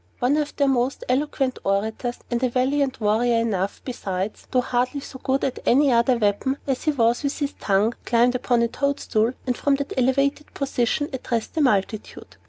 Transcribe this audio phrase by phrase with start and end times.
[0.17, 5.19] One of their most eloquent orators (and a valiant warrior enough, besides, though hardly so
[5.19, 9.33] good at any other weapon as he was with his tongue) climbed upon a toadstool,
[9.45, 12.37] and, from that elevated position, addressed the multitude.